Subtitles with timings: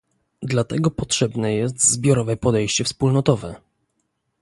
[0.41, 3.55] Dlatego potrzebne jest zbiorowe podejście wspólnotowe